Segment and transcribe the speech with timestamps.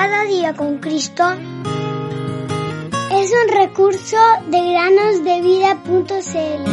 [0.00, 1.24] Cada día con Cristo
[3.10, 4.16] es un recurso
[4.48, 6.68] de granosdevida.cl.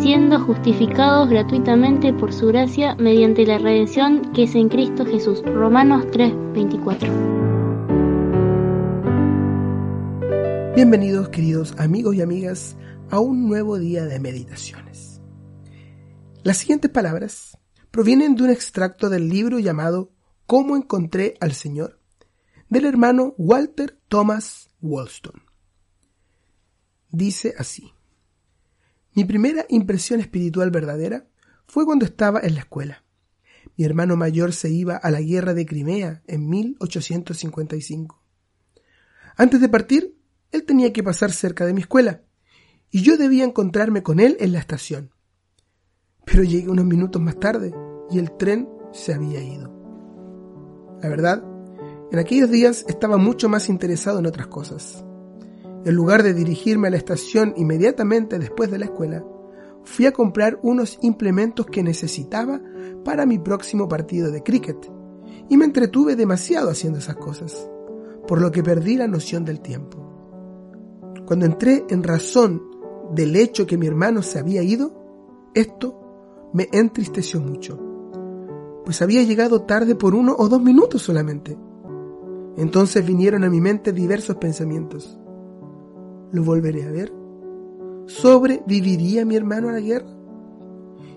[0.00, 5.42] siendo justificados gratuitamente por su gracia mediante la redención que es en Cristo Jesús.
[5.44, 7.10] Romanos 3:24.
[10.76, 12.76] Bienvenidos queridos amigos y amigas
[13.10, 15.20] a un nuevo día de meditaciones.
[16.42, 17.56] Las siguientes palabras
[17.90, 20.12] provienen de un extracto del libro llamado
[20.46, 22.00] Cómo encontré al Señor
[22.68, 25.42] del hermano Walter Thomas Wollstone.
[27.10, 27.92] Dice así.
[29.14, 31.28] Mi primera impresión espiritual verdadera
[31.66, 33.04] fue cuando estaba en la escuela.
[33.76, 38.20] Mi hermano mayor se iba a la guerra de Crimea en 1855.
[39.36, 40.18] Antes de partir,
[40.50, 42.25] él tenía que pasar cerca de mi escuela
[42.96, 45.10] y yo debía encontrarme con él en la estación.
[46.24, 47.74] Pero llegué unos minutos más tarde
[48.08, 49.70] y el tren se había ido.
[51.02, 51.44] La verdad,
[52.10, 55.04] en aquellos días estaba mucho más interesado en otras cosas.
[55.84, 59.22] En lugar de dirigirme a la estación inmediatamente después de la escuela,
[59.84, 62.62] fui a comprar unos implementos que necesitaba
[63.04, 64.90] para mi próximo partido de cricket
[65.50, 67.68] y me entretuve demasiado haciendo esas cosas,
[68.26, 70.02] por lo que perdí la noción del tiempo.
[71.26, 72.75] Cuando entré en razón
[73.14, 74.92] del hecho que mi hermano se había ido,
[75.54, 77.78] esto me entristeció mucho,
[78.84, 81.56] pues había llegado tarde por uno o dos minutos solamente.
[82.56, 85.18] Entonces vinieron a mi mente diversos pensamientos.
[86.32, 87.12] ¿Lo volveré a ver?
[88.06, 90.08] ¿Sobreviviría mi hermano a la guerra?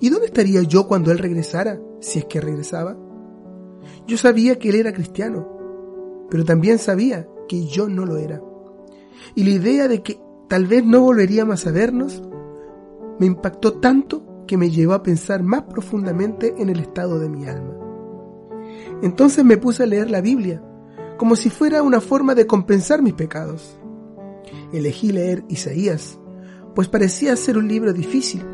[0.00, 2.96] ¿Y dónde estaría yo cuando él regresara, si es que regresaba?
[4.06, 5.48] Yo sabía que él era cristiano,
[6.30, 8.42] pero también sabía que yo no lo era.
[9.34, 12.22] Y la idea de que tal vez no volveríamos a vernos
[13.18, 17.46] me impactó tanto que me llevó a pensar más profundamente en el estado de mi
[17.46, 17.74] alma.
[19.02, 20.62] Entonces me puse a leer la Biblia,
[21.16, 23.78] como si fuera una forma de compensar mis pecados.
[24.72, 26.18] Elegí leer Isaías,
[26.74, 28.44] pues parecía ser un libro difícil,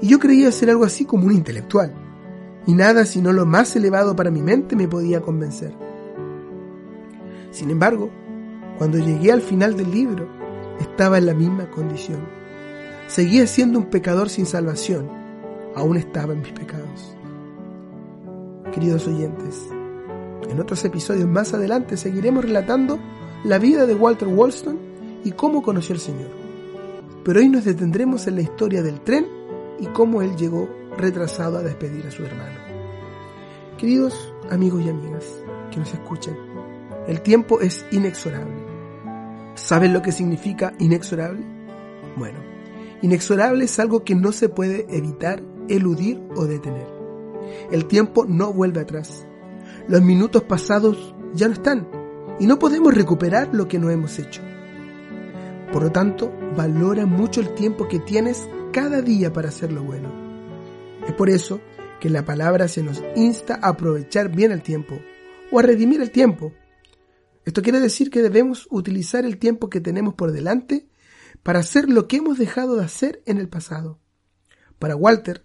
[0.00, 1.94] y yo creía ser algo así como un intelectual,
[2.66, 5.74] y nada sino lo más elevado para mi mente me podía convencer.
[7.50, 8.10] Sin embargo,
[8.78, 10.39] cuando llegué al final del libro,
[10.80, 12.20] estaba en la misma condición.
[13.06, 15.08] Seguía siendo un pecador sin salvación,
[15.74, 17.16] aún estaba en mis pecados.
[18.72, 19.68] Queridos oyentes,
[20.48, 22.98] en otros episodios más adelante seguiremos relatando
[23.44, 24.78] la vida de Walter Wollstone
[25.24, 26.30] y cómo conoció al Señor.
[27.24, 29.26] Pero hoy nos detendremos en la historia del tren
[29.78, 32.58] y cómo él llegó retrasado a despedir a su hermano.
[33.78, 35.24] Queridos amigos y amigas
[35.70, 36.36] que nos escuchan,
[37.06, 38.59] el tiempo es inexorable.
[39.54, 41.44] ¿Saben lo que significa inexorable?
[42.16, 42.38] Bueno,
[43.02, 46.86] inexorable es algo que no se puede evitar, eludir o detener.
[47.70, 49.26] El tiempo no vuelve atrás.
[49.88, 51.88] Los minutos pasados ya no están
[52.38, 54.42] y no podemos recuperar lo que no hemos hecho.
[55.72, 60.10] Por lo tanto, valora mucho el tiempo que tienes cada día para hacer lo bueno.
[61.06, 61.60] Es por eso
[62.00, 64.98] que la palabra se nos insta a aprovechar bien el tiempo
[65.52, 66.52] o a redimir el tiempo.
[67.50, 70.88] Esto quiere decir que debemos utilizar el tiempo que tenemos por delante
[71.42, 73.98] para hacer lo que hemos dejado de hacer en el pasado.
[74.78, 75.44] Para Walter,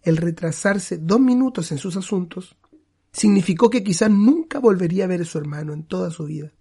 [0.00, 2.56] el retrasarse dos minutos en sus asuntos
[3.12, 6.54] significó que quizás nunca volvería a ver a su hermano en toda su vida.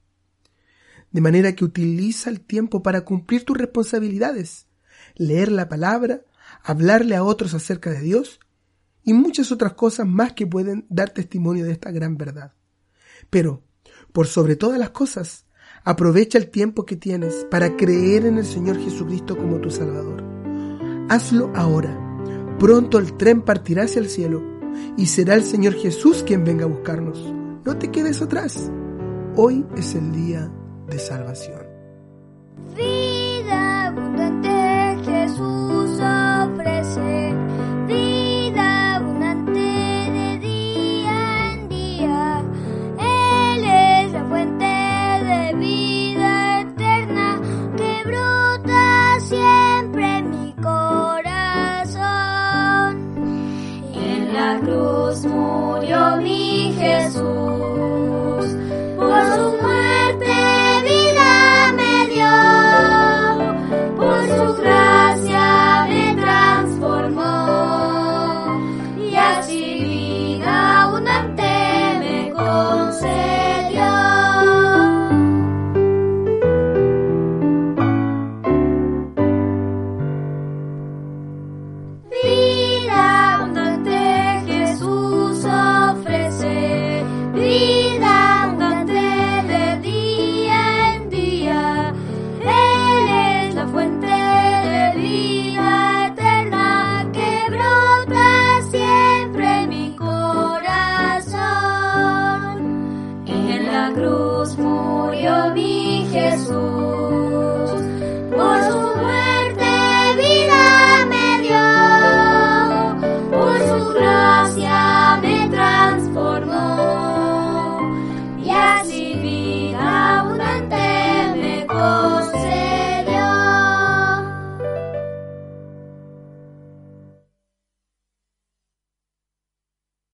[1.09, 4.68] De manera que utiliza el tiempo para cumplir tus responsabilidades,
[5.16, 6.25] leer la palabra,
[6.63, 8.41] hablarle a otros acerca de Dios
[9.06, 12.56] y muchas otras cosas más que pueden dar testimonio de esta gran verdad.
[13.29, 13.63] Pero,
[14.12, 15.46] por sobre todas las cosas,
[15.84, 20.24] aprovecha el tiempo que tienes para creer en el Señor Jesucristo como tu Salvador.
[21.10, 21.98] Hazlo ahora.
[22.60, 24.42] Pronto el tren partirá hacia el cielo
[24.98, 27.18] y será el Señor Jesús quien venga a buscarnos.
[27.66, 28.72] No te quedes atrás.
[29.36, 30.52] Hoy es el día
[30.88, 31.62] de salvación.
[32.76, 33.71] Vida
[54.59, 56.41] cruz murió mi